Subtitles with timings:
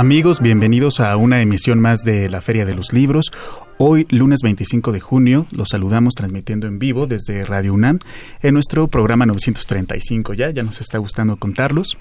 [0.00, 3.32] Amigos, bienvenidos a una emisión más de la Feria de los Libros.
[3.82, 7.98] Hoy, lunes 25 de junio, los saludamos transmitiendo en vivo desde Radio UNAM
[8.42, 10.34] en nuestro programa 935.
[10.34, 11.96] Ya, ya nos está gustando contarlos.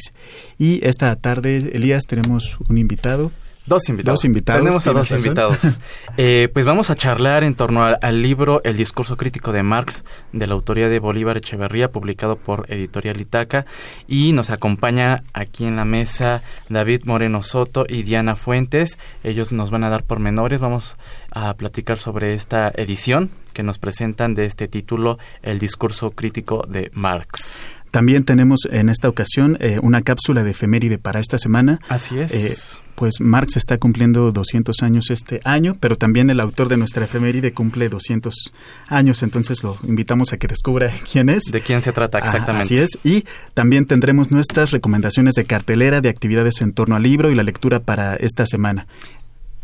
[0.57, 3.31] Y esta tarde, Elías, tenemos un invitado.
[3.69, 4.19] Dos invitados.
[4.19, 4.61] Dos invitados.
[4.61, 5.79] Tenemos a dos invitados.
[6.17, 10.03] Eh, pues vamos a charlar en torno al, libro El discurso crítico de Marx,
[10.33, 13.65] de la autoría de Bolívar Echeverría, publicado por Editorial Itaca.
[14.05, 18.97] Y nos acompaña aquí en la mesa David Moreno Soto y Diana Fuentes.
[19.23, 20.59] Ellos nos van a dar pormenores.
[20.59, 20.97] Vamos
[21.31, 26.91] a platicar sobre esta edición que nos presentan de este título, El discurso crítico de
[26.93, 27.67] Marx.
[27.91, 31.79] También tenemos en esta ocasión eh, una cápsula de efeméride para esta semana.
[31.89, 32.33] Así es.
[32.33, 37.05] Eh, pues Marx está cumpliendo 200 años este año, pero también el autor de nuestra
[37.05, 38.33] efeméride cumple 200
[38.87, 41.43] años, entonces lo invitamos a que descubra quién es.
[41.45, 42.65] De quién se trata exactamente.
[42.65, 43.23] así es, y
[43.53, 47.79] también tendremos nuestras recomendaciones de cartelera de actividades en torno al libro y la lectura
[47.79, 48.85] para esta semana.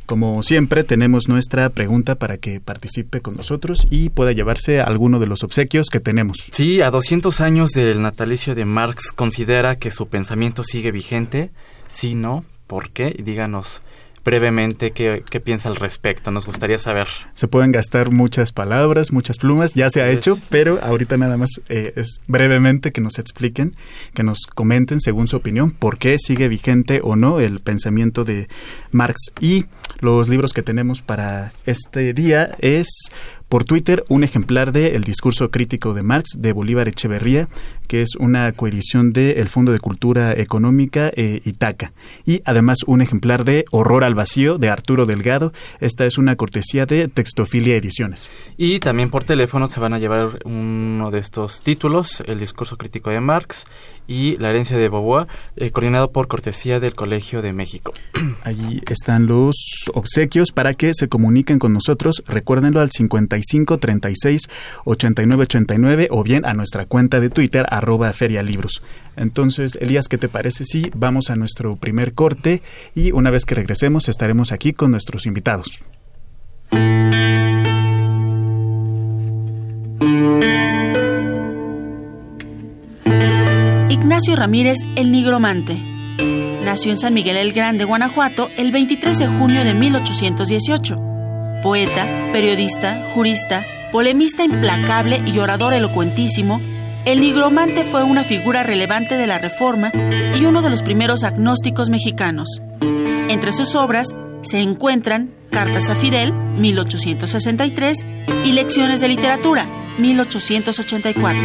[0.05, 5.27] Como siempre, tenemos nuestra pregunta para que participe con nosotros y pueda llevarse alguno de
[5.27, 6.37] los obsequios que tenemos.
[6.51, 11.49] Sí, a 200 años del natalicio de Marx, ¿considera que su pensamiento sigue vigente?
[11.87, 12.45] Sí, no.
[12.67, 13.15] ¿Por qué?
[13.23, 13.81] Díganos
[14.25, 16.31] brevemente qué, qué, piensa al respecto.
[16.31, 17.07] Nos gustaría saber.
[17.35, 21.49] Se pueden gastar muchas palabras, muchas plumas, ya se ha hecho, pero ahorita nada más
[21.69, 23.73] eh, es brevemente que nos expliquen,
[24.13, 28.49] que nos comenten según su opinión por qué sigue vigente o no el pensamiento de
[28.91, 29.31] Marx.
[29.39, 29.65] Y
[29.99, 32.87] los libros que tenemos para este día es
[33.49, 37.47] por Twitter un ejemplar de El discurso crítico de Marx de Bolívar Echeverría,
[37.87, 41.93] que es una coedición de El Fondo de Cultura Económica e Itaca.
[42.25, 45.53] Y además un ejemplar de Horror al Vacío de Arturo Delgado.
[45.79, 48.27] Esta es una cortesía de Textofilia Ediciones.
[48.57, 53.09] Y también por teléfono se van a llevar uno de estos títulos, El discurso crítico
[53.09, 53.65] de Marx
[54.07, 57.93] y La herencia de Beauvoir, eh, coordinado por cortesía del Colegio de México.
[58.43, 59.55] Allí están los
[59.93, 62.23] obsequios para que se comuniquen con nosotros.
[62.27, 62.91] Recuérdenlo al
[63.43, 64.49] 55 36
[64.85, 68.81] 89 89 o bien a nuestra cuenta de Twitter arroba ferialibros.
[69.15, 72.61] Entonces, Elías, ¿qué te parece si vamos a nuestro primer corte
[72.93, 75.81] y una vez que regresemos estaremos aquí con nuestros invitados?
[83.89, 85.77] Ignacio Ramírez el Nigromante.
[86.63, 91.14] Nació en San Miguel el Grande, Guanajuato, el 23 de junio de 1818.
[91.65, 96.61] Poeta, periodista, jurista, polemista implacable y orador elocuentísimo,
[97.05, 99.91] el nigromante fue una figura relevante de la Reforma
[100.39, 102.61] y uno de los primeros agnósticos mexicanos.
[103.29, 104.09] Entre sus obras
[104.43, 108.05] se encuentran Cartas a Fidel, 1863,
[108.43, 111.41] y Lecciones de Literatura, 1884.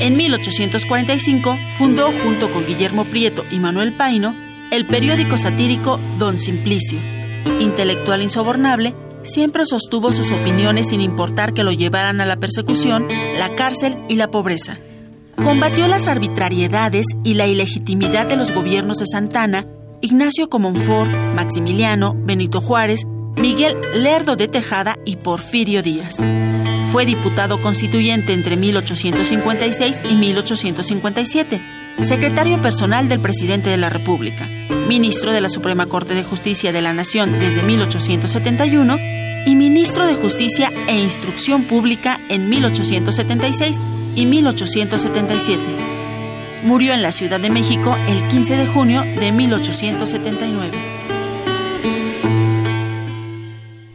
[0.00, 4.34] En 1845 fundó junto con Guillermo Prieto y Manuel Paino
[4.72, 6.98] el periódico satírico Don Simplicio.
[7.60, 13.06] Intelectual insobornable, siempre sostuvo sus opiniones sin importar que lo llevaran a la persecución,
[13.38, 14.78] la cárcel y la pobreza.
[15.36, 19.66] Combatió las arbitrariedades y la ilegitimidad de los gobiernos de Santana,
[20.00, 23.06] Ignacio Comonfort, Maximiliano, Benito Juárez,
[23.40, 26.16] Miguel Lerdo de Tejada y Porfirio Díaz.
[26.90, 31.62] Fue diputado constituyente entre 1856 y 1857,
[32.00, 34.48] secretario personal del presidente de la República,
[34.88, 38.96] ministro de la Suprema Corte de Justicia de la Nación desde 1871
[39.46, 43.80] y ministro de Justicia e Instrucción Pública en 1876
[44.16, 45.62] y 1877.
[46.64, 50.97] Murió en la Ciudad de México el 15 de junio de 1879.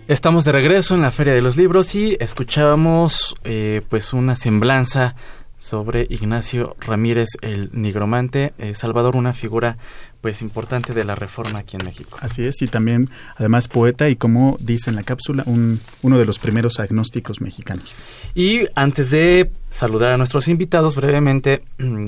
[0.08, 5.16] Estamos de regreso en la Feria de los Libros y escuchábamos eh, pues una semblanza
[5.58, 9.78] sobre Ignacio Ramírez el Nigromante, eh, Salvador, una figura
[10.20, 12.18] pues importante de la reforma aquí en México.
[12.20, 16.26] Así es, y también además poeta y como dice en la cápsula, un, uno de
[16.26, 17.96] los primeros agnósticos mexicanos.
[18.36, 21.64] Y antes de saludar a nuestros invitados brevemente,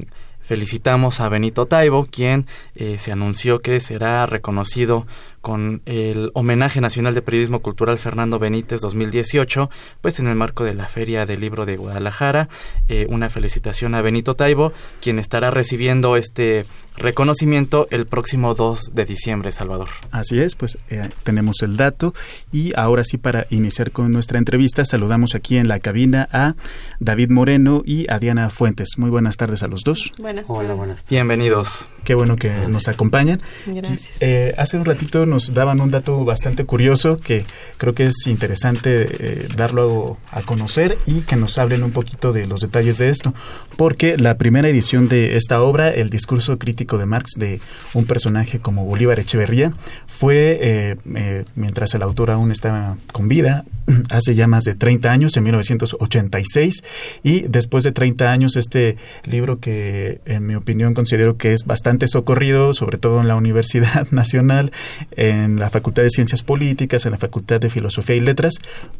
[0.45, 2.45] felicitamos a Benito Taibo, quien
[2.75, 5.07] eh, se anunció que será reconocido
[5.45, 9.69] con el Homenaje Nacional de Periodismo Cultural Fernando Benítez 2018,
[10.01, 12.49] pues en el marco de la Feria del Libro de Guadalajara.
[12.89, 16.65] Eh, una felicitación a Benito Taibo, quien estará recibiendo este
[16.97, 19.89] reconocimiento el próximo 2 de diciembre, Salvador.
[20.09, 22.15] Así es, pues eh, tenemos el dato
[22.51, 26.55] y ahora sí para iniciar con nuestra entrevista saludamos aquí en la cabina a
[26.99, 28.97] David Moreno y a Diana Fuentes.
[28.97, 30.11] Muy buenas tardes a los dos.
[30.17, 30.59] Buenas tardes.
[30.63, 31.87] Hola, buenas Bienvenidos.
[32.03, 33.41] Qué bueno que nos acompañan.
[33.65, 34.21] Gracias.
[34.21, 37.45] Eh, hace un ratito nos daban un dato bastante curioso que
[37.77, 42.47] creo que es interesante eh, darlo a conocer y que nos hablen un poquito de
[42.47, 43.33] los detalles de esto,
[43.77, 47.61] porque la primera edición de esta obra, el discurso crítico de Marx de
[47.93, 49.73] un personaje como Bolívar Echeverría,
[50.07, 53.65] fue eh, eh, mientras el autor aún estaba con vida,
[54.09, 56.83] hace ya más de 30 años, en 1986,
[57.23, 62.07] y después de 30 años este libro que en mi opinión considero que es bastante
[62.07, 64.71] socorrido, sobre todo en la Universidad Nacional,
[65.11, 68.55] en la Facultad de Ciencias Políticas, en la Facultad de Filosofía y Letras,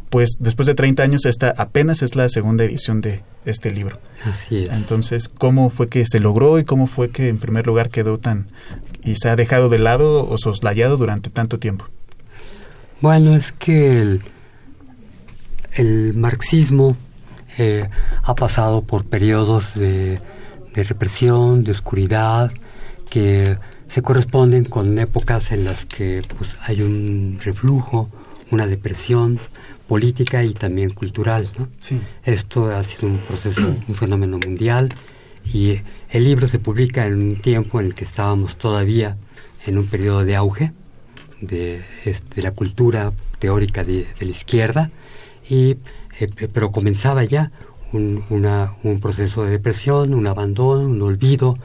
[0.10, 4.00] pues después de 30 años esta apenas es la segunda edición de este libro.
[4.24, 4.72] Así es.
[4.72, 8.48] Entonces, ¿cómo fue que se logró y cómo fue que en primer lugar quedó tan
[9.04, 11.86] y se ha dejado de lado o soslayado durante tanto tiempo?
[13.02, 14.22] Bueno, es que el,
[15.76, 16.98] el marxismo
[17.58, 17.88] eh,
[18.24, 20.20] ha pasado por periodos de,
[20.74, 22.52] de represión, de oscuridad,
[23.10, 23.58] que
[23.88, 28.10] se corresponden con épocas en las que pues, hay un reflujo,
[28.52, 29.40] una depresión
[29.88, 31.48] política y también cultural.
[31.58, 31.68] ¿no?
[31.80, 32.02] Sí.
[32.24, 34.90] Esto ha sido un proceso, un fenómeno mundial
[35.54, 35.80] y
[36.10, 39.18] el libro se publica en un tiempo en el que estábamos todavía
[39.66, 40.74] en un periodo de auge
[41.42, 44.92] de, este, de la cultura teórica de, de la izquierda,
[45.50, 45.78] y,
[46.20, 47.52] eh, pero comenzaba ya
[47.92, 48.24] un,
[48.84, 51.56] un proceso de depresión, un abandono, un olvido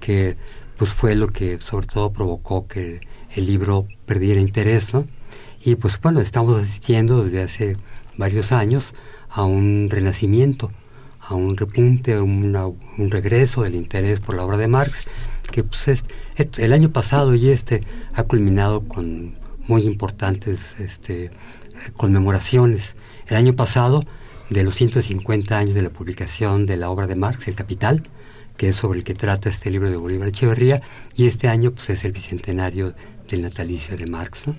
[0.00, 0.36] que
[0.76, 3.00] pues fue lo que sobre todo provocó que
[3.34, 5.06] el libro perdiera interés, ¿no?
[5.64, 7.76] Y pues bueno, estamos asistiendo desde hace
[8.16, 8.94] varios años
[9.30, 10.70] a un renacimiento,
[11.20, 15.06] a un repunte, una, un regreso del interés por la obra de Marx,
[15.50, 16.04] que pues es,
[16.36, 17.82] es, el año pasado y este
[18.14, 19.36] ha culminado con
[19.68, 21.30] muy importantes este,
[21.96, 22.96] conmemoraciones.
[23.26, 24.02] El año pasado,
[24.50, 28.02] de los 150 años de la publicación de la obra de Marx, El Capital,
[28.56, 30.82] que es sobre el que trata este libro de Bolívar Echeverría,
[31.16, 32.94] y este año pues es el bicentenario
[33.28, 34.46] del natalicio de Marx.
[34.46, 34.56] ¿no?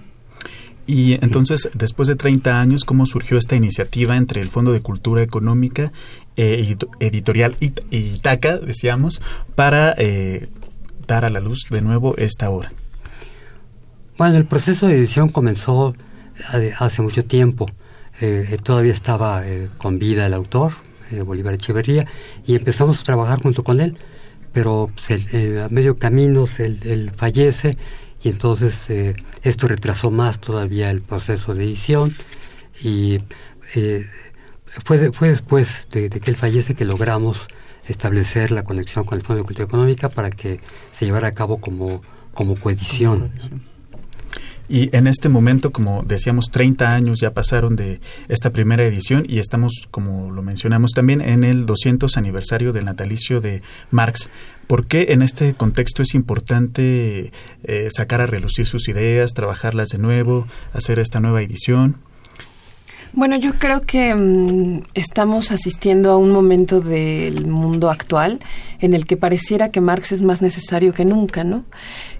[0.85, 5.23] Y entonces, después de 30 años, ¿cómo surgió esta iniciativa entre el Fondo de Cultura
[5.23, 5.93] Económica,
[6.35, 9.21] eh, Editorial It Itaca, decíamos,
[9.55, 10.49] para eh,
[11.07, 12.73] dar a la luz de nuevo esta obra?
[14.17, 15.95] Bueno, el proceso de edición comenzó
[16.77, 17.67] hace mucho tiempo.
[18.21, 20.73] Eh, todavía estaba eh, con vida el autor,
[21.11, 22.05] eh, Bolívar Echeverría,
[22.45, 23.97] y empezamos a trabajar junto con él,
[24.51, 27.77] pero pues, el, a medio camino él, él, fallece
[28.23, 28.77] y entonces
[29.41, 32.15] esto retrasó más todavía el proceso de edición
[32.81, 33.19] y
[34.85, 37.47] fue, de, fue después de, de, que él fallece que logramos
[37.87, 41.57] establecer la conexión con el Fondo de Cultura Económica para que se llevara a cabo
[41.57, 42.01] como,
[42.33, 43.31] como coedición.
[44.69, 49.39] Y en este momento, como decíamos, 30 años ya pasaron de esta primera edición y
[49.39, 54.29] estamos, como lo mencionamos también, en el 200 aniversario del natalicio de Marx.
[54.67, 57.31] ¿Por qué en este contexto es importante
[57.63, 61.97] eh, sacar a relucir sus ideas, trabajarlas de nuevo, hacer esta nueva edición?
[63.13, 68.39] Bueno, yo creo que mmm, estamos asistiendo a un momento del mundo actual
[68.79, 71.63] en el que pareciera que Marx es más necesario que nunca, ¿no?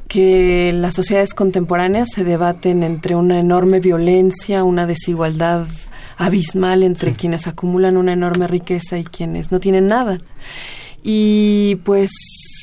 [0.08, 5.66] que las sociedades contemporáneas se debaten entre una enorme violencia, una desigualdad
[6.18, 7.18] abismal entre sí.
[7.18, 10.20] quienes acumulan una enorme riqueza y quienes no tienen nada.
[11.04, 12.12] Y pues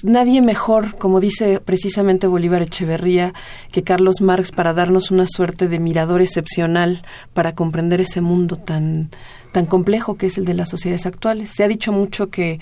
[0.02, 3.34] nadie mejor, como dice precisamente Bolívar Echeverría,
[3.70, 7.02] que Carlos Marx para darnos una suerte de mirador excepcional
[7.34, 9.10] para comprender ese mundo tan,
[9.52, 11.50] tan complejo que es el de las sociedades actuales.
[11.54, 12.60] Se ha dicho mucho que,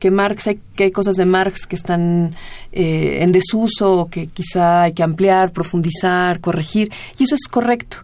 [0.00, 2.34] que Marx, hay, que hay cosas de Marx que están
[2.72, 7.98] eh, en desuso, que quizá hay que ampliar, profundizar, corregir, y eso es correcto.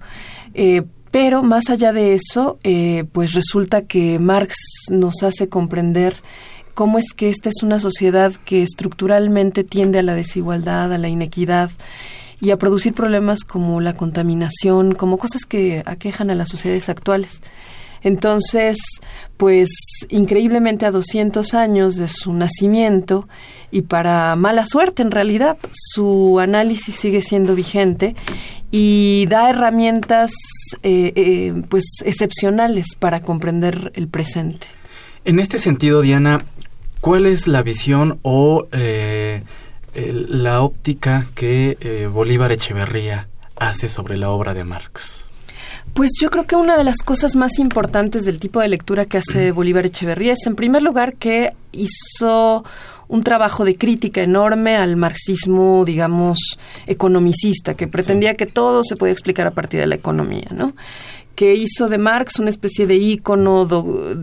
[0.55, 4.55] Eh, pero más allá de eso, eh, pues resulta que Marx
[4.91, 6.23] nos hace comprender
[6.77, 11.09] cómo es que esta es una sociedad que estructuralmente tiende a la desigualdad, a la
[11.09, 11.71] inequidad
[12.39, 17.41] y a producir problemas como la contaminación, como cosas que aquejan a las sociedades actuales.
[18.03, 18.77] Entonces,
[19.39, 19.71] pues
[20.11, 23.27] increíblemente a 200 años de su nacimiento
[23.71, 28.15] y para mala suerte en realidad, su análisis sigue siendo vigente
[28.71, 30.31] y da herramientas
[30.83, 34.67] eh, eh, pues excepcionales para comprender el presente.
[35.25, 36.45] En este sentido, Diana,
[37.01, 39.43] ¿Cuál es la visión o eh,
[39.95, 45.27] la óptica que eh, Bolívar Echeverría hace sobre la obra de Marx?
[45.95, 49.19] Pues yo creo que una de las cosas más importantes del tipo de lectura que
[49.19, 52.65] hace Bolívar Echeverría es, en primer lugar, que hizo
[53.09, 56.39] un trabajo de crítica enorme al marxismo, digamos,
[56.87, 60.75] economicista, que pretendía que todo se podía explicar a partir de la economía, ¿no?
[61.37, 63.69] Que hizo de Marx una especie de ícono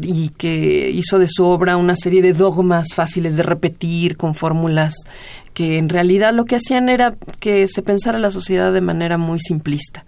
[0.01, 4.95] y que hizo de su obra una serie de dogmas fáciles de repetir con fórmulas
[5.53, 9.39] que en realidad lo que hacían era que se pensara la sociedad de manera muy
[9.39, 10.05] simplista.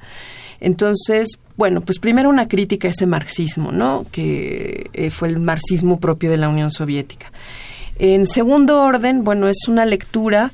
[0.60, 4.06] Entonces, bueno, pues primero una crítica a ese marxismo, ¿no?
[4.12, 7.32] Que eh, fue el marxismo propio de la Unión Soviética.
[8.00, 10.52] En segundo orden, bueno, es una lectura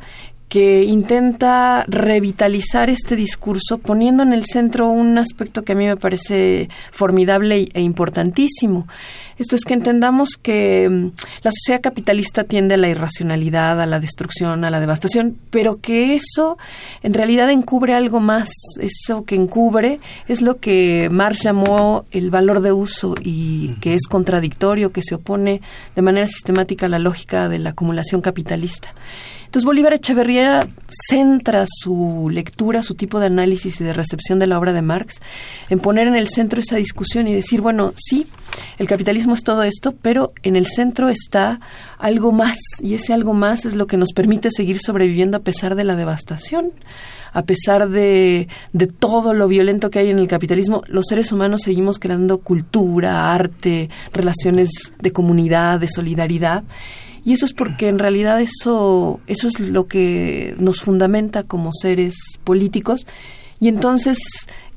[0.51, 5.95] que intenta revitalizar este discurso poniendo en el centro un aspecto que a mí me
[5.95, 8.85] parece formidable e importantísimo.
[9.37, 11.11] Esto es que entendamos que mm,
[11.43, 16.15] la sociedad capitalista tiende a la irracionalidad, a la destrucción, a la devastación, pero que
[16.15, 16.57] eso
[17.01, 18.49] en realidad encubre algo más.
[18.81, 24.05] Eso que encubre es lo que Marx llamó el valor de uso y que es
[24.09, 25.61] contradictorio, que se opone
[25.95, 28.93] de manera sistemática a la lógica de la acumulación capitalista.
[29.51, 30.65] Entonces Bolívar Echeverría
[31.09, 35.19] centra su lectura, su tipo de análisis y de recepción de la obra de Marx
[35.69, 38.27] en poner en el centro esa discusión y decir, bueno, sí,
[38.77, 41.59] el capitalismo es todo esto, pero en el centro está
[41.97, 45.75] algo más y ese algo más es lo que nos permite seguir sobreviviendo a pesar
[45.75, 46.71] de la devastación
[47.33, 51.61] a pesar de, de, todo lo violento que hay en el capitalismo, los seres humanos
[51.63, 54.69] seguimos creando cultura, arte, relaciones
[54.99, 56.63] de comunidad, de solidaridad.
[57.23, 62.15] Y eso es porque en realidad eso, eso es lo que nos fundamenta como seres
[62.43, 63.05] políticos.
[63.59, 64.17] Y entonces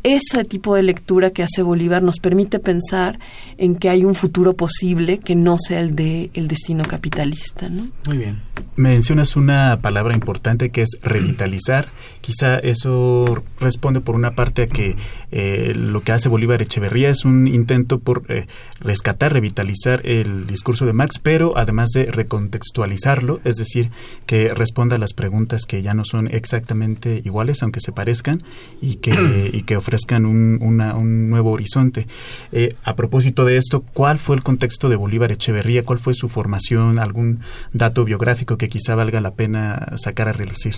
[0.05, 3.19] ese tipo de lectura que hace Bolívar nos permite pensar
[3.57, 7.89] en que hay un futuro posible que no sea el de el destino capitalista, ¿no?
[8.07, 8.43] Muy bien.
[8.77, 11.89] Mencionas una palabra importante que es revitalizar.
[12.21, 14.97] Quizá eso responde por una parte a que
[15.31, 18.47] eh, lo que hace Bolívar Echeverría es un intento por eh,
[18.81, 23.91] rescatar, revitalizar el discurso de Marx, pero además de recontextualizarlo, es decir,
[24.27, 28.43] que responda a las preguntas que ya no son exactamente iguales, aunque se parezcan,
[28.81, 29.94] y que, y que ofrezcan
[30.27, 32.07] un, un nuevo horizonte.
[32.53, 35.85] Eh, a propósito de esto, ¿cuál fue el contexto de Bolívar Echeverría?
[35.85, 36.99] ¿Cuál fue su formación?
[36.99, 37.41] ¿Algún
[37.73, 40.77] dato biográfico que quizá valga la pena sacar a relucir?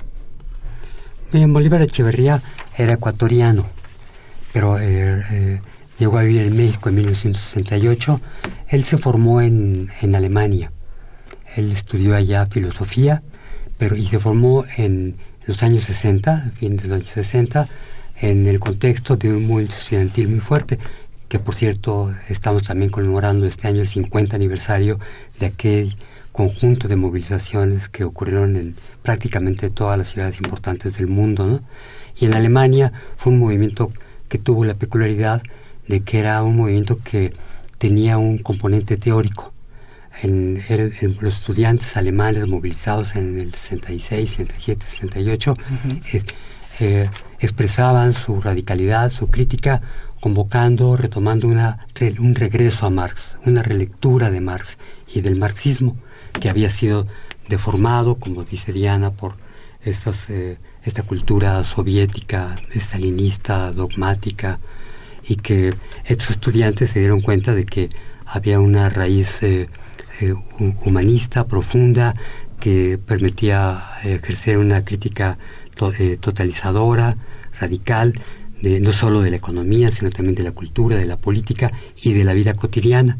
[1.32, 2.40] Bien, Bolívar Echeverría
[2.76, 3.66] era ecuatoriano,
[4.52, 5.60] pero eh, eh,
[5.98, 8.20] llegó a vivir en México en 1968.
[8.68, 10.72] Él se formó en, en Alemania.
[11.56, 13.22] Él estudió allá filosofía,
[13.78, 17.68] pero y se formó en los años 60, fin de los años 60,
[18.20, 20.78] en el contexto de un movimiento estudiantil muy fuerte,
[21.28, 24.98] que por cierto estamos también conmemorando este año el 50 aniversario
[25.38, 25.96] de aquel
[26.32, 31.46] conjunto de movilizaciones que ocurrieron en prácticamente todas las ciudades importantes del mundo.
[31.46, 31.60] ¿no?
[32.18, 33.90] Y en Alemania fue un movimiento
[34.28, 35.42] que tuvo la peculiaridad
[35.88, 37.32] de que era un movimiento que
[37.78, 39.52] tenía un componente teórico.
[40.22, 40.64] En,
[41.20, 45.54] los estudiantes alemanes movilizados en el 66, 67, 68
[47.46, 49.80] expresaban su radicalidad, su crítica,
[50.20, 51.86] convocando, retomando una,
[52.18, 54.76] un regreso a Marx, una relectura de Marx
[55.12, 55.96] y del marxismo
[56.40, 57.06] que había sido
[57.48, 59.34] deformado, como dice Diana, por
[59.84, 64.58] eh, esta cultura soviética, estalinista, dogmática,
[65.28, 65.74] y que
[66.04, 67.88] estos estudiantes se dieron cuenta de que
[68.24, 69.68] había una raíz eh,
[70.20, 70.34] eh,
[70.84, 72.14] humanista profunda
[72.60, 75.38] que permitía ejercer una crítica
[75.98, 77.16] eh, totalizadora,
[77.60, 78.14] radical,
[78.62, 81.70] de, no solo de la economía, sino también de la cultura, de la política
[82.02, 83.18] y de la vida cotidiana.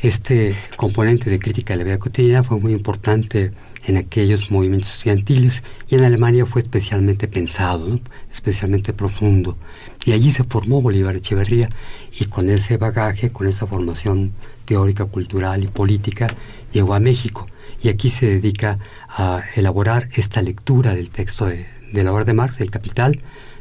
[0.00, 3.52] Este componente de crítica de la vida cotidiana fue muy importante
[3.86, 8.00] en aquellos movimientos estudiantiles y en Alemania fue especialmente pensado,
[8.32, 9.56] especialmente profundo.
[10.04, 11.68] Y allí se formó Bolívar Echeverría
[12.18, 14.32] y con ese bagaje, con esa formación
[14.64, 16.26] teórica, cultural y política,
[16.72, 17.46] llegó a México
[17.82, 22.60] y aquí se dedica a elaborar esta lectura del texto de, la obra de Marx,
[22.60, 23.20] El Capital,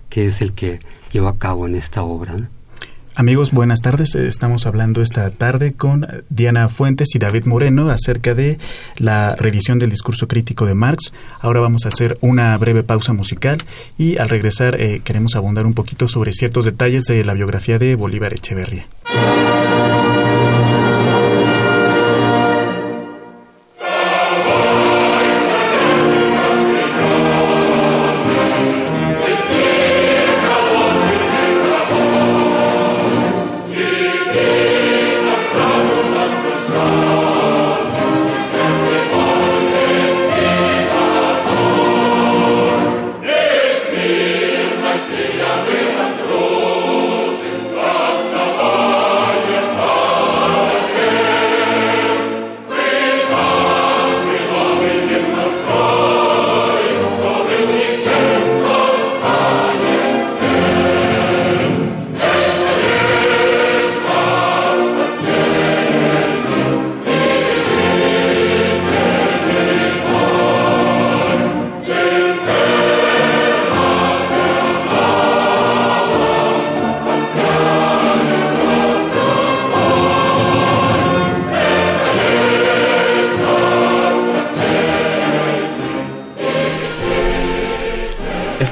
[0.09, 0.79] que es el que
[1.11, 2.49] llevó a cabo en esta obra.
[3.13, 4.15] Amigos, buenas tardes.
[4.15, 8.57] Estamos hablando esta tarde con Diana Fuentes y David Moreno acerca de
[8.97, 11.11] la revisión del discurso crítico de Marx.
[11.41, 13.57] Ahora vamos a hacer una breve pausa musical
[13.97, 17.95] y al regresar eh, queremos abundar un poquito sobre ciertos detalles de la biografía de
[17.95, 18.87] Bolívar Echeverría.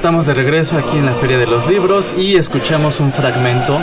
[0.00, 3.78] Estamos de regreso aquí en la Feria de los Libros y escuchamos un fragmento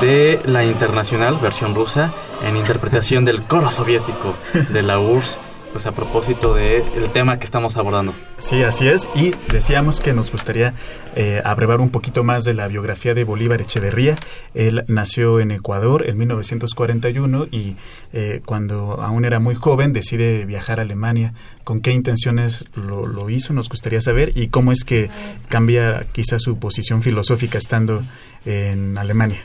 [0.00, 2.10] de la internacional versión rusa
[2.42, 4.34] en interpretación del coro soviético
[4.70, 8.14] de la URSS pues a propósito del el tema que estamos abordando.
[8.38, 9.08] Sí, así es.
[9.14, 10.74] Y decíamos que nos gustaría
[11.16, 14.16] eh, abrevar un poquito más de la biografía de Bolívar Echeverría.
[14.54, 17.76] Él nació en Ecuador en 1941 y
[18.12, 21.32] eh, cuando aún era muy joven decide viajar a Alemania.
[21.64, 23.54] ¿Con qué intenciones lo, lo hizo?
[23.54, 25.10] Nos gustaría saber y cómo es que
[25.48, 28.02] cambia quizás su posición filosófica estando
[28.44, 29.38] en Alemania.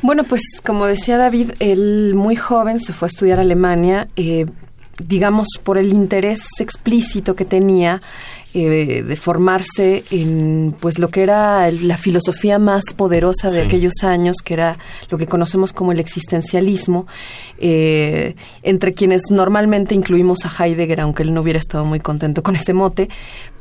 [0.00, 4.06] Bueno, pues como decía David, él muy joven se fue a estudiar a Alemania.
[4.14, 4.46] Eh,
[4.98, 8.00] digamos, por el interés explícito que tenía
[8.54, 14.38] eh, de formarse en pues lo que era la filosofía más poderosa de aquellos años,
[14.42, 14.78] que era
[15.10, 17.06] lo que conocemos como el existencialismo,
[17.58, 22.56] eh, entre quienes normalmente incluimos a Heidegger, aunque él no hubiera estado muy contento con
[22.56, 23.10] ese mote,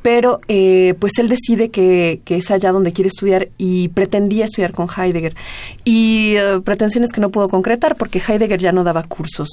[0.01, 4.71] pero eh, pues él decide que, que, es allá donde quiere estudiar y pretendía estudiar
[4.71, 5.35] con Heidegger.
[5.83, 9.49] Y pretensiones que no pudo concretar porque Heidegger ya no daba cursos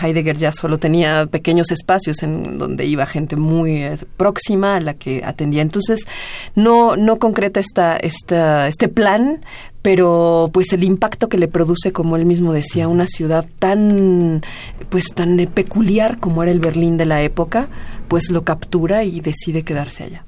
[0.00, 4.94] Heidegger ya solo tenía pequeños espacios en donde iba gente muy eh, próxima a la
[4.94, 5.62] que atendía.
[5.62, 6.00] Entonces,
[6.54, 9.40] no, no concreta esta, esta, este plan,
[9.82, 14.42] pero pues el impacto que le produce, como él mismo decía, una ciudad tan,
[14.88, 17.68] pues tan peculiar como era el Berlín de la época,
[18.08, 20.24] pues lo captura y decide quedarse allá.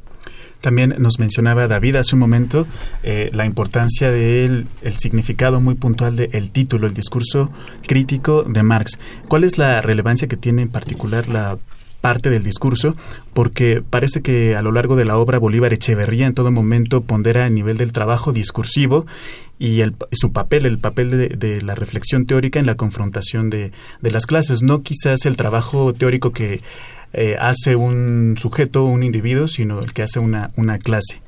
[0.64, 2.66] También nos mencionaba David hace un momento
[3.02, 7.52] eh, la importancia del el significado muy puntual del título, el discurso
[7.86, 8.98] crítico de Marx.
[9.28, 11.58] ¿Cuál es la relevancia que tiene en particular la
[12.00, 12.94] parte del discurso,
[13.34, 17.46] porque parece que a lo largo de la obra Bolívar Echeverría en todo momento pondera
[17.46, 19.06] el nivel del trabajo discursivo
[19.58, 23.72] y el, su papel, el papel de, la reflexión teórica en la confrontación de,
[24.02, 26.60] de las clases, no quizás el trabajo teórico que
[27.14, 31.20] eh, hace un sujeto, un individuo, sino el que hace una, una clase.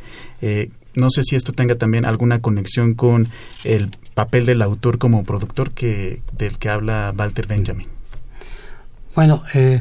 [0.43, 3.29] Eh, no sé si esto tenga también alguna conexión con
[3.63, 7.87] el papel del autor como productor que del que habla Walter Benjamin.
[9.15, 9.81] Bueno, eh,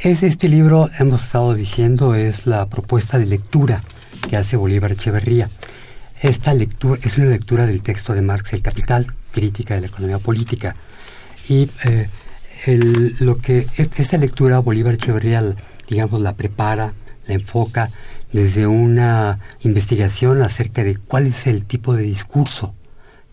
[0.00, 3.82] es este libro, hemos estado diciendo, es la propuesta de lectura
[4.30, 5.50] que hace Bolívar Echeverría.
[6.20, 10.18] Esta lectura es una lectura del texto de Marx, El Capital, crítica de la economía
[10.18, 10.74] política.
[11.48, 11.68] Y
[12.64, 15.54] el, lo que e, esta lectura Bolívar Echeverría,
[15.88, 16.94] digamos, la prepara,
[17.26, 17.90] la enfoca
[18.32, 22.74] desde una investigación acerca de cuál es el tipo de discurso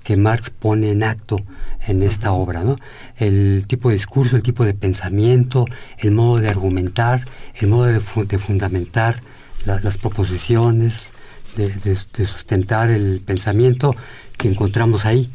[0.03, 1.37] que Marx pone en acto
[1.85, 2.75] en esta obra, ¿no?
[3.17, 5.65] El tipo de discurso, el tipo de pensamiento,
[5.97, 9.21] el modo de argumentar, el modo de, fundamentar
[9.65, 11.11] las proposiciones,
[11.55, 13.95] de, sustentar el pensamiento
[14.37, 15.29] que encontramos ahí.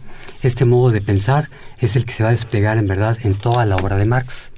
[0.44, 3.64] Este modo de pensar es el que se va a desplegar en verdad en toda
[3.64, 4.50] la obra de Marx.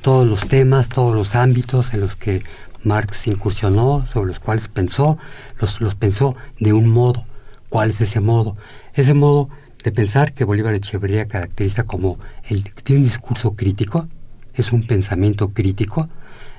[0.00, 2.42] Todos los temas, todos los ámbitos en los que
[2.82, 5.18] Marx incursionó, sobre los cuales pensó,
[5.60, 7.26] los, los pensó de un modo.
[7.68, 8.56] ¿Cuál es ese modo?
[8.94, 9.50] Ese modo
[9.82, 14.08] de pensar que Bolívar Echeverría caracteriza como el tiene un discurso crítico,
[14.54, 16.08] es un pensamiento crítico,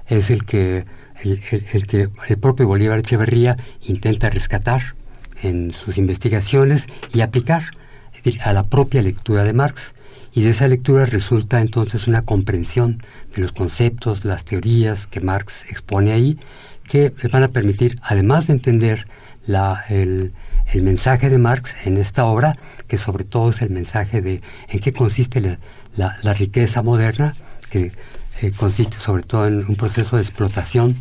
[0.05, 0.85] es el que
[1.23, 4.93] el, el, que el propio Bolívar Echeverría intenta rescatar
[5.41, 7.71] en sus investigaciones y aplicar
[8.41, 9.93] a la propia lectura de Marx.
[10.33, 13.01] Y de esa lectura resulta entonces una comprensión
[13.33, 16.37] de los conceptos, las teorías que Marx expone ahí,
[16.87, 19.07] que van a permitir, además de entender
[19.89, 20.33] el,
[20.73, 22.53] mensaje de Marx en esta obra,
[22.87, 25.57] que sobre todo es el mensaje de en qué consiste
[25.95, 27.33] la, riqueza moderna,
[27.69, 27.93] que
[28.41, 30.95] eh, consiste sobre todo en un proceso de explotación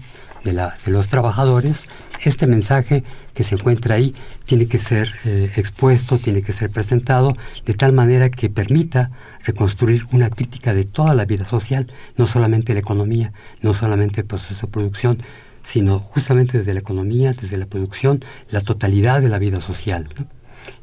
[0.44, 0.52] de
[0.86, 1.84] los trabajadores,
[2.28, 7.34] este mensaje que se encuentra ahí tiene que ser eh, expuesto, tiene que ser presentado
[7.64, 9.10] de tal manera que permita
[9.44, 14.26] reconstruir una crítica de toda la vida social, no solamente la economía, no solamente el
[14.26, 15.18] proceso de producción,
[15.64, 20.08] sino justamente desde la economía, desde la producción, la totalidad de la vida social,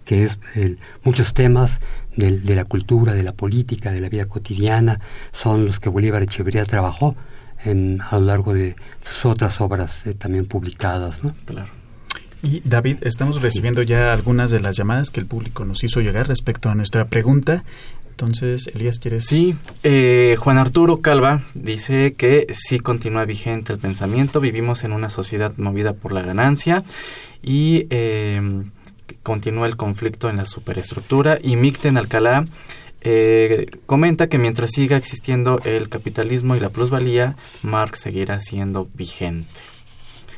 [0.05, 0.39] que es
[1.03, 1.79] muchos temas
[2.15, 4.99] de, la cultura, de la política, de la vida cotidiana,
[5.31, 7.15] son los que Bolívar Echeverría trabajó
[7.65, 11.23] a lo largo de sus otras obras eh, también publicadas.
[11.23, 11.33] ¿no?
[11.45, 11.69] Claro.
[12.43, 16.27] Y David, estamos recibiendo ya algunas de las llamadas que el público nos hizo llegar
[16.27, 17.63] respecto a nuestra pregunta.
[18.09, 19.25] Entonces, Elías, ¿quieres?
[19.25, 25.09] Sí, eh, Juan Arturo Calva dice que sí continúa vigente el pensamiento, vivimos en una
[25.09, 26.83] sociedad movida por la ganancia
[27.41, 28.63] y eh,
[29.23, 32.45] continúa el conflicto en la superestructura y Micten Alcalá
[33.01, 39.59] eh, comenta que mientras siga existiendo el capitalismo y la plusvalía, Marx seguirá siendo vigente.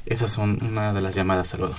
[0.06, 1.76] Esas son una de las llamadas, Salvador.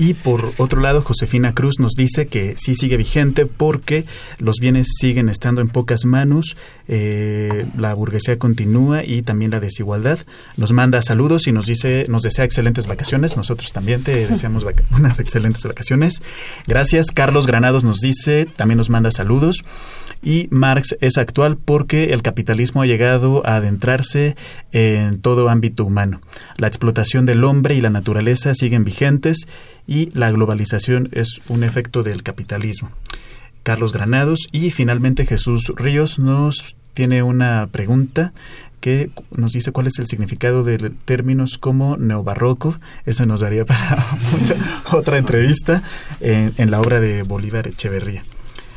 [0.00, 4.06] Y por otro lado, Josefina Cruz nos dice que sí sigue vigente porque
[4.38, 6.56] los bienes siguen estando en pocas manos,
[6.88, 10.18] eh, la burguesía continúa y también la desigualdad.
[10.56, 13.36] Nos manda saludos y nos dice, nos desea excelentes vacaciones.
[13.36, 14.64] Nosotros también te deseamos
[14.98, 16.22] unas excelentes vacaciones.
[16.66, 17.08] Gracias.
[17.12, 19.58] Carlos Granados nos dice, también nos manda saludos.
[20.22, 24.34] Y Marx es actual porque el capitalismo ha llegado a adentrarse
[24.72, 26.22] en todo ámbito humano.
[26.56, 29.46] La explotación del hombre y la naturaleza siguen vigentes
[29.90, 32.92] y la globalización es un efecto del capitalismo.
[33.64, 38.32] Carlos Granados y finalmente Jesús Ríos nos tiene una pregunta
[38.80, 42.78] que nos dice cuál es el significado de términos como neobarroco.
[43.04, 44.54] Eso nos daría para mucha,
[44.92, 45.82] otra entrevista
[46.20, 48.22] en, en, la obra de Bolívar Echeverría.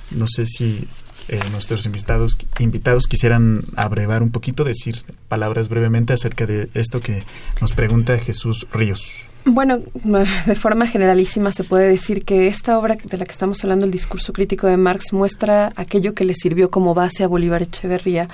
[0.10, 0.88] No sé si
[1.28, 4.96] eh, nuestros invitados, invitados quisieran abrevar un poquito, decir
[5.28, 7.24] palabras brevemente acerca de esto que
[7.62, 9.28] nos pregunta Jesús Ríos.
[9.46, 9.80] Bueno,
[10.46, 13.92] de forma generalísima se puede decir que esta obra de la que estamos hablando, el
[13.92, 18.30] discurso crítico de Marx, muestra aquello que le sirvió como base a Bolívar Echeverría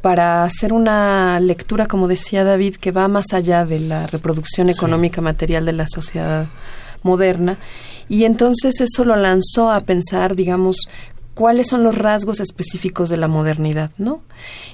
[0.00, 5.20] para hacer una lectura, como decía David, que va más allá de la reproducción económica
[5.20, 6.46] material de la sociedad
[7.02, 7.58] moderna.
[8.08, 10.76] Y entonces eso lo lanzó a pensar, digamos,
[11.38, 14.22] cuáles son los rasgos específicos de la modernidad, ¿no?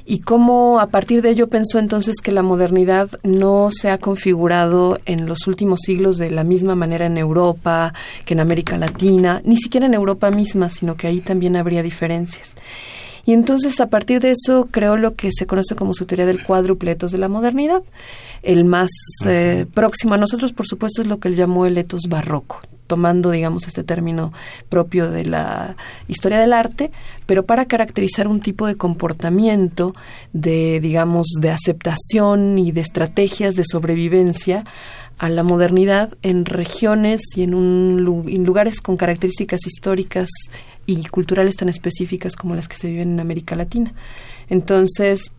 [0.07, 4.99] Y cómo a partir de ello pensó entonces que la modernidad no se ha configurado
[5.05, 7.93] en los últimos siglos de la misma manera en Europa
[8.25, 12.55] que en América Latina, ni siquiera en Europa misma, sino que ahí también habría diferencias.
[13.27, 16.43] Y entonces a partir de eso creó lo que se conoce como su teoría del
[16.43, 17.83] cuádruple etos de la modernidad.
[18.43, 18.89] El más
[19.27, 23.31] eh, próximo a nosotros, por supuesto, es lo que él llamó el etos barroco tomando,
[23.31, 24.33] digamos, este término
[24.69, 25.77] propio de la
[26.09, 26.91] historia del arte,
[27.27, 29.95] pero para caracterizar un tipo de comportamiento,
[30.33, 34.65] de, digamos, de aceptación y de estrategias de sobrevivencia
[35.19, 40.29] a la modernidad en regiones y en, un, en lugares con características históricas
[40.87, 43.93] y culturales tan específicas como las que se viven en América Latina.
[44.49, 45.33] Entonces,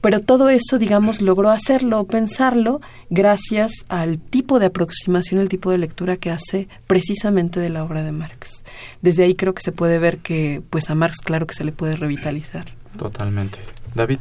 [0.00, 5.78] pero todo eso, digamos, logró hacerlo, pensarlo, gracias al tipo de aproximación, el tipo de
[5.78, 8.62] lectura que hace precisamente de la obra de Marx.
[9.02, 11.72] Desde ahí creo que se puede ver que, pues a Marx, claro que se le
[11.72, 12.64] puede revitalizar.
[12.96, 13.58] Totalmente.
[13.94, 14.20] David.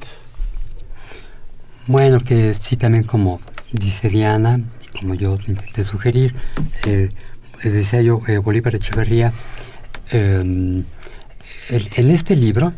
[1.85, 3.39] Bueno, que sí, también como
[3.71, 4.59] dice Diana,
[4.99, 6.33] como yo intenté sugerir,
[6.85, 7.09] eh,
[7.63, 9.31] decía yo, eh, Bolívar Echeverría,
[10.11, 10.83] eh,
[11.69, 12.73] en este libro,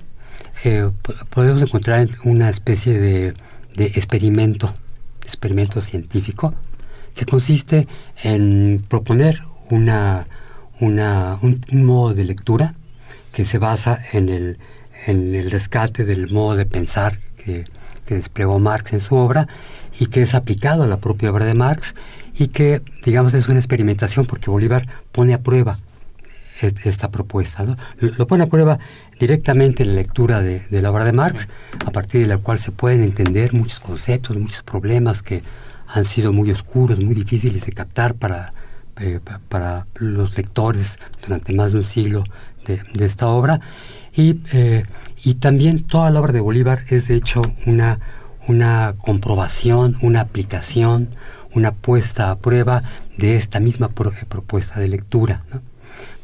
[0.64, 0.90] eh,
[1.32, 3.34] podemos encontrar una especie de,
[3.78, 4.72] experimento,
[5.26, 6.54] experimento científico,
[7.16, 7.88] que consiste
[8.24, 10.28] en proponer una,
[10.80, 12.76] una, un, modo de lectura
[13.32, 14.58] que se basa en el,
[15.06, 17.66] en el rescate del modo de pensar que,
[18.06, 19.48] que desplegó Marx en su obra
[19.98, 21.94] y que es aplicado a la propia obra de Marx
[22.38, 25.78] y que, digamos, es una experimentación porque Bolívar pone a prueba
[26.62, 27.64] esta propuesta.
[27.64, 27.76] ¿no?
[28.00, 28.80] Lo pone a prueba
[29.20, 31.48] directamente en la lectura de, la obra de Marx,
[31.86, 35.44] a partir de la cual se pueden entender muchos conceptos, muchos problemas que
[35.88, 38.54] han sido muy oscuros, muy difíciles de captar para,
[39.00, 39.20] eh,
[39.50, 42.24] para los lectores durante más de un siglo
[42.94, 43.62] de esta obra
[44.16, 44.84] y, eh,
[45.24, 48.00] y también toda la obra de Bolívar es de hecho una,
[48.48, 51.10] una comprobación, una aplicación,
[51.54, 52.84] una puesta a prueba
[53.18, 55.44] de esta misma propuesta de lectura.
[55.54, 55.62] ¿no?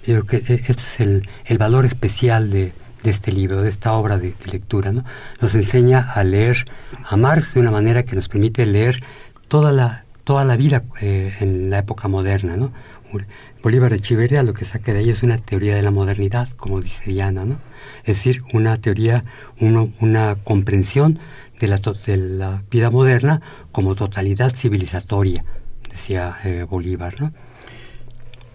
[0.05, 3.69] Yo creo que eh, este es el, el valor especial de, de, este libro, de
[3.69, 4.91] esta obra de, lectura.
[4.91, 5.03] ¿no?
[5.41, 6.65] Nos enseña a leer
[7.03, 8.99] a Marx de una manera que nos permite leer
[9.47, 12.57] toda la, toda la vida eh, en la época moderna.
[12.57, 12.71] ¿no?
[13.63, 17.11] Bolívar Echeverría lo que saca de ahí es una teoría de la modernidad, como dice
[17.11, 17.59] Diana, ¿no?
[18.03, 19.25] Es decir, una teoría,
[19.59, 21.19] uno, una comprensión
[21.59, 23.41] de la, de la vida moderna
[23.71, 25.45] como totalidad civilizatoria,
[25.89, 27.33] decía eh, Bolívar, ¿no?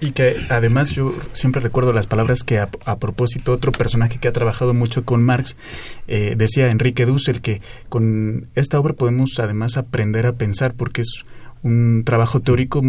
[0.01, 4.33] Y que además yo siempre recuerdo las palabras que a, propósito otro personaje que ha
[4.33, 5.57] trabajado mucho con Marx
[6.09, 11.25] eh, decía Enrique Dussel que con esta obra podemos además aprender a pensar porque es
[11.63, 12.81] un trabajo teórico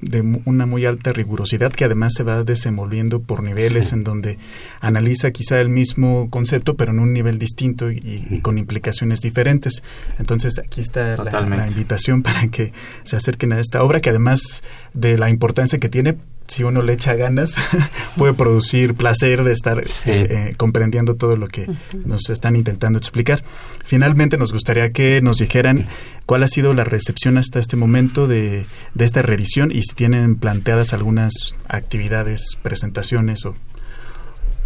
[0.00, 4.38] de una muy alta rigurosidad que además se va desenvolviendo por niveles en donde
[4.80, 9.82] analiza quizá el mismo concepto pero en un nivel distinto y, con implicaciones diferentes.
[10.18, 14.62] Entonces aquí está la, la, invitación para que se acerquen a esta obra que además
[14.92, 17.56] de la importancia que tiene si uno le echa ganas,
[18.16, 21.68] puede producir placer de estar eh, eh, comprendiendo todo lo que
[22.04, 23.42] nos están intentando explicar.
[23.84, 25.86] Finalmente, nos gustaría que nos dijeran
[26.26, 30.36] cuál ha sido la recepción hasta este momento de, de esta revisión y si tienen
[30.36, 31.32] planteadas algunas
[31.68, 33.54] actividades, presentaciones o,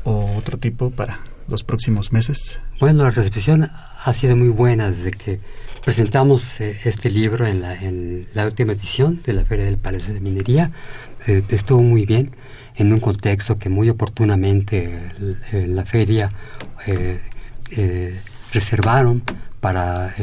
[0.09, 1.18] o otro tipo para
[1.49, 2.61] los próximos meses.
[2.81, 3.71] Bueno, la recepción
[4.05, 5.40] ha sido muy buena desde que
[5.85, 10.14] presentamos eh, este libro en la, en la última edición de la Feria del Palacio
[10.14, 10.73] de Minería
[11.27, 12.31] eh, estuvo muy bien
[12.77, 15.11] en un contexto que muy oportunamente
[15.53, 16.31] en la feria
[16.87, 17.21] eh,
[17.73, 18.18] eh,
[18.53, 19.23] reservaron
[19.61, 20.14] para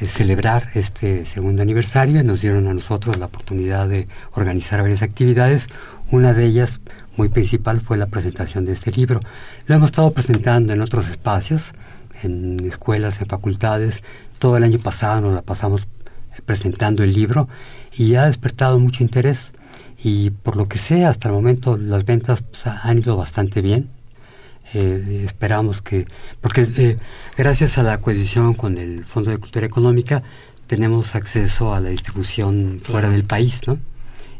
[0.00, 5.68] celebrar este segundo aniversario y nos dieron a nosotros la oportunidad de organizar varias actividades.
[6.10, 6.80] Una de ellas,
[7.16, 9.20] muy principal, fue la presentación de este libro.
[9.66, 11.72] Lo hemos estado presentando en otros espacios,
[12.22, 14.02] en escuelas, en facultades.
[14.38, 15.88] Todo el año pasado nos la pasamos
[16.44, 17.48] presentando el libro
[17.96, 19.52] y ha despertado mucho interés
[20.02, 23.88] y por lo que sé, hasta el momento las ventas pues, han ido bastante bien.
[24.74, 26.06] Eh, esperamos que,
[26.40, 26.98] porque eh,
[27.36, 30.22] gracias a la cohesión con el Fondo de Cultura Económica
[30.66, 33.78] tenemos acceso a la distribución fuera del país, ¿no?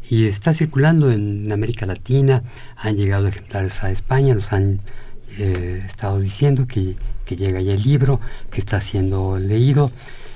[0.09, 2.43] Y está circulando en América Latina,
[2.75, 4.79] han llegado ejemplares a España, nos han
[5.37, 8.19] eh, estado diciendo que, que, llega ya el libro,
[8.51, 9.91] que está siendo leído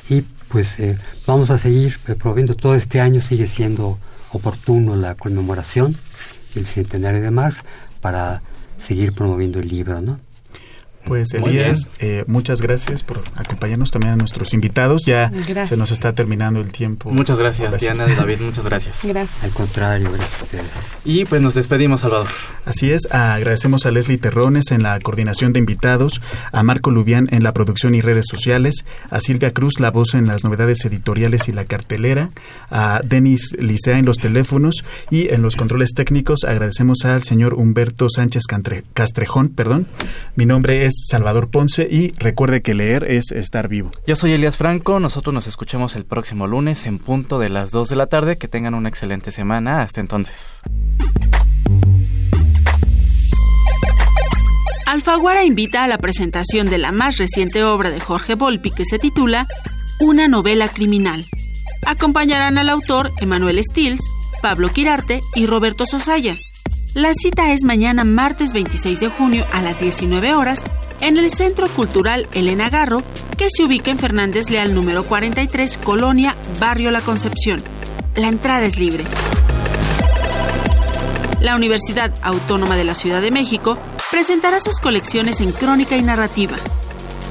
[0.10, 0.78] y pues
[1.28, 4.00] vamos a seguir promoviendo todo este año, sigue siendo
[4.32, 5.96] oportuno la conmemoración
[6.56, 7.60] del centenario de Marx
[8.02, 8.42] para
[8.80, 10.20] seguir promoviendo el libro, ¿no?
[11.10, 15.06] Pues Elías, eh, muchas gracias por acompañarnos también a nuestros invitados.
[15.06, 15.32] Ya
[15.66, 17.12] se nos está terminando el tiempo.
[17.12, 19.02] Muchas gracias, Diana, David, muchas gracias.
[19.04, 19.44] Gracias.
[19.44, 20.64] Al contrario, gracias
[21.04, 22.28] Y pues nos despedimos, Salvador.
[22.66, 27.44] Así es, agradecemos a Leslie Terrones en la coordinación de invitados, a Marco Lubián en
[27.44, 31.52] la producción y redes sociales, a Silvia Cruz, la voz en las novedades editoriales y
[31.52, 32.30] la cartelera,
[32.70, 38.08] a Denis Licea en los teléfonos y en los controles técnicos agradecemos al señor Humberto
[38.10, 38.44] Sánchez
[38.94, 39.50] Castrejón.
[39.50, 39.88] Perdón.
[40.36, 43.92] Mi nombre es Salvador Ponce y recuerde que leer es estar vivo.
[44.06, 47.90] Yo soy Elias Franco, nosotros nos escuchamos el próximo lunes en punto de las 2
[47.90, 48.38] de la tarde.
[48.38, 49.82] Que tengan una excelente semana.
[49.82, 50.62] Hasta entonces.
[54.86, 58.98] Alfaguara invita a la presentación de la más reciente obra de Jorge Volpi que se
[58.98, 59.46] titula
[60.00, 61.24] Una novela criminal.
[61.86, 64.02] Acompañarán al autor Emanuel Stills,
[64.42, 66.36] Pablo Quirarte y Roberto Sosaya.
[66.96, 70.64] La cita es mañana martes 26 de junio a las 19 horas
[71.02, 73.04] en el Centro Cultural Elena Garro,
[73.38, 77.64] que se ubica en Fernández Leal número 43, Colonia, Barrio La Concepción.
[78.16, 79.04] La entrada es libre.
[81.40, 83.78] La Universidad Autónoma de la Ciudad de México
[84.12, 86.58] presentará sus colecciones en crónica y narrativa.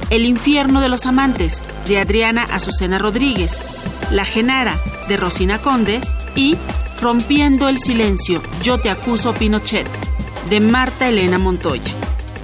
[0.09, 3.59] El infierno de los amantes, de Adriana Azucena Rodríguez,
[4.11, 6.01] La Genara, de Rosina Conde
[6.35, 6.57] y
[7.01, 9.87] Rompiendo el silencio, Yo te acuso Pinochet,
[10.49, 11.93] de Marta Elena Montoya.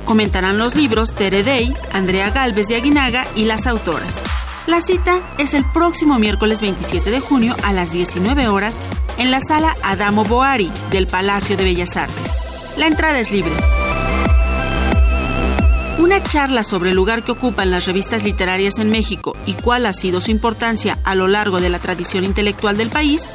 [0.06, 4.22] Comentarán los libros Tere Day, Andrea Galvez de Aguinaga y las autoras.
[4.68, 8.80] La cita es el próximo miércoles 27 de junio a las 19 horas
[9.18, 12.36] en la sala Adamo Boari del Palacio de Bellas Artes.
[12.78, 13.52] La entrada es libre.
[15.98, 19.94] Una charla sobre el lugar que ocupan las revistas literarias en México y cuál ha
[19.94, 23.28] sido su importancia a lo largo de la tradición intelectual del país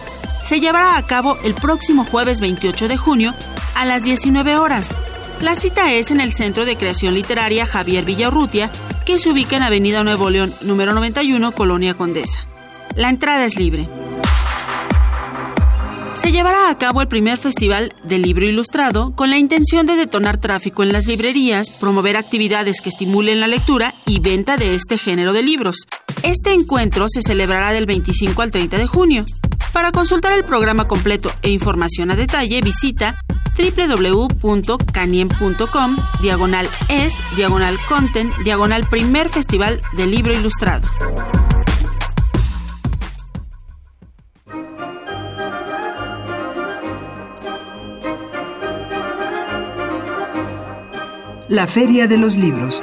[0.43, 3.35] se llevará a cabo el próximo jueves 28 de junio
[3.75, 4.97] a las 19 horas
[5.40, 8.70] la cita es en el Centro de Creación Literaria Javier Villarrutia,
[9.07, 12.44] que se ubica en Avenida Nuevo León, número 91, Colonia Condesa.
[12.94, 13.88] La entrada es libre.
[16.14, 20.38] Se llevará a cabo el primer festival del libro ilustrado con la intención de detonar
[20.38, 25.33] tráfico en las librerías, promover actividades que estimulen la lectura y venta de este género
[25.33, 25.87] de libros.
[26.22, 29.24] Este encuentro se celebrará del 25 al 30 de junio.
[29.81, 33.14] Para consultar el programa completo e información a detalle, visita
[33.57, 40.87] www.canien.com, diagonal es, diagonal content, diagonal primer festival del libro ilustrado.
[51.49, 52.83] La Feria de los Libros.